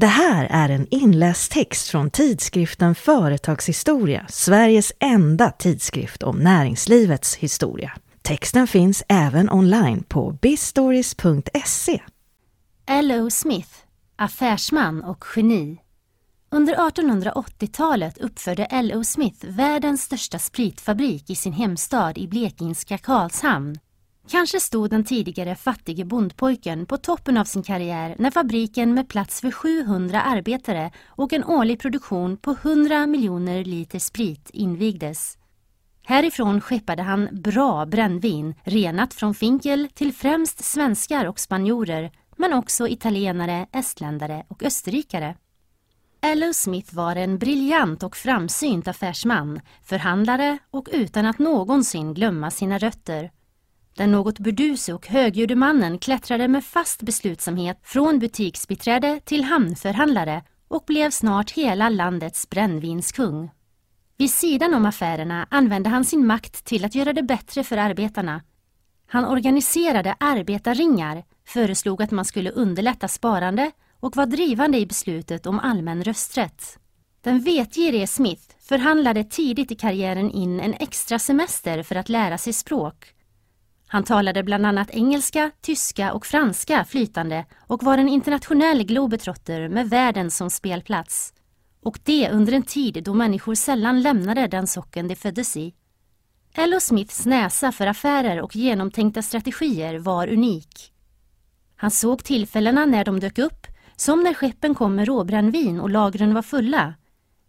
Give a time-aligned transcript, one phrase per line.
[0.00, 7.92] Det här är en inläst text från tidskriften Företagshistoria, Sveriges enda tidskrift om näringslivets historia.
[8.22, 12.02] Texten finns även online på bizstories.se.
[12.86, 13.30] L.O.
[13.30, 13.70] Smith,
[14.16, 15.78] affärsman och geni.
[16.50, 19.04] Under 1880-talet uppförde L.O.
[19.04, 23.78] Smith världens största spritfabrik i sin hemstad i blekingska Karlshamn.
[24.28, 29.40] Kanske stod den tidigare fattige bondpojken på toppen av sin karriär när fabriken med plats
[29.40, 35.38] för 700 arbetare och en årlig produktion på 100 miljoner liter sprit invigdes.
[36.02, 42.88] Härifrån skeppade han bra brännvin, renat från finkel till främst svenskar och spanjorer, men också
[42.88, 45.36] italienare, estländare och österrikare.
[46.22, 46.52] L.O.
[46.52, 53.30] Smith var en briljant och framsynt affärsman, förhandlare och utan att någonsin glömma sina rötter.
[53.96, 60.84] Den något burduse och högljudde mannen klättrade med fast beslutsamhet från butiksbiträde till hamnförhandlare och
[60.86, 63.50] blev snart hela landets brännvinskung.
[64.16, 68.42] Vid sidan om affärerna använde han sin makt till att göra det bättre för arbetarna.
[69.06, 75.58] Han organiserade arbetarringar, föreslog att man skulle underlätta sparande och var drivande i beslutet om
[75.58, 76.78] allmän rösträtt.
[77.20, 82.52] Den vetgirige Smith förhandlade tidigt i karriären in en extra semester för att lära sig
[82.52, 83.14] språk.
[83.92, 89.90] Han talade bland annat engelska, tyska och franska flytande och var en internationell globetrotter med
[89.90, 91.32] världen som spelplats.
[91.82, 95.74] Och det under en tid då människor sällan lämnade den socken de föddes i.
[96.54, 96.80] L.O.
[96.80, 100.92] Smiths näsa för affärer och genomtänkta strategier var unik.
[101.76, 106.34] Han såg tillfällena när de dök upp, som när skeppen kom med råbrännvin och lagren
[106.34, 106.94] var fulla.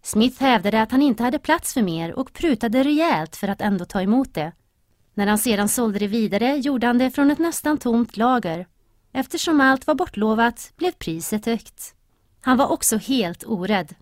[0.04, 3.86] Smith hävdade att han inte hade plats för mer och prutade rejält för att ändå
[3.86, 4.52] ta emot det.
[5.14, 8.68] När han sedan sålde det vidare gjorde han det från ett nästan tomt lager.
[9.14, 11.96] Eftersom allt var bortlovat blev priset högt.
[12.42, 13.96] Han var också helt orädd.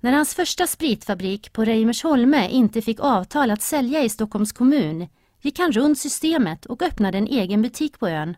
[0.00, 5.08] När hans första spritfabrik på Reimersholme inte fick avtal att sälja i Stockholms kommun
[5.40, 8.36] gick han runt systemet och öppnade en egen butik på ön.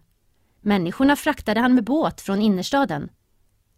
[0.60, 3.09] Människorna fraktade han med båt från innerstaden.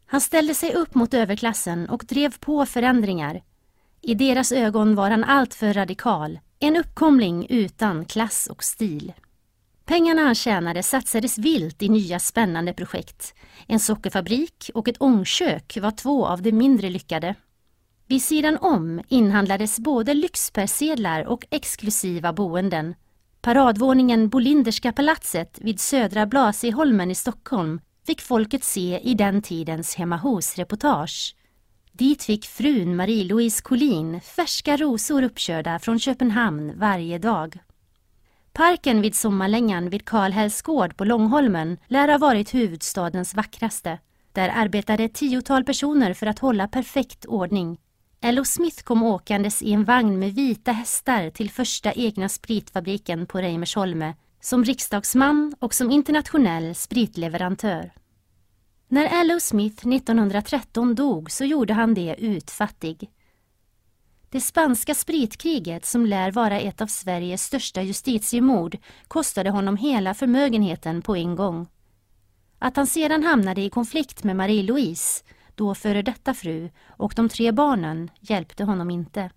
[0.06, 3.42] Han ställde sig upp mot överklassen och drev på förändringar.
[4.00, 9.12] I deras ögon var han alltför radikal, en uppkomling utan klass och stil.
[9.84, 13.34] Pengarna han tjänade satsades vilt i nya spännande projekt.
[13.67, 17.34] En sockerfabrik och ett ångkök var två av de mindre lyckade.
[18.06, 22.95] Vid sidan om inhandlades både lyxpersedlar och exklusiva boenden.
[23.41, 30.17] Paradvåningen Bolinderska palatset vid Södra Blasieholmen i Stockholm fick folket se i den tidens hemma
[30.17, 31.34] hos-reportage.
[31.92, 37.58] Dit fick frun Marie-Louise Collin färska rosor uppkörda från Köpenhamn varje dag.
[38.53, 43.98] Parken vid sommarlängan vid Karlhälls gård på Långholmen lär ha varit huvudstadens vackraste.
[44.32, 47.80] Där arbetade ett tiotal personer för att hålla perfekt ordning.
[48.20, 48.44] L.O.
[48.44, 54.14] Smith kom åkandes i en vagn med vita hästar till första egna spritfabriken på Reimersholme
[54.41, 58.02] som riksdagsman och som internationell spritleverantör.
[58.92, 59.41] När L.O.
[59.41, 63.10] Smith 1913 dog så gjorde han det utfattig.
[64.30, 71.03] Det spanska spritkriget, som lär vara ett av Sveriges största justitiemord, kostade honom hela förmögenheten
[71.03, 71.66] på en gång.
[72.58, 75.24] Att han sedan hamnade i konflikt med Marie-Louise,
[75.54, 79.30] då före detta fru, och de tre barnen hjälpte honom inte.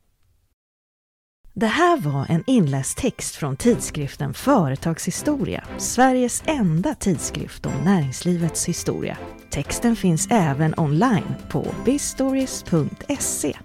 [1.58, 9.18] Det här var en inläst text från tidskriften Företagshistoria, Sveriges enda tidskrift om näringslivets historia.
[9.50, 13.58] Texten finns även online på bizstories.se.